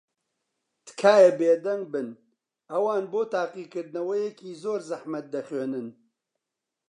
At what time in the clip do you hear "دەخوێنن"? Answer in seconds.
5.33-5.87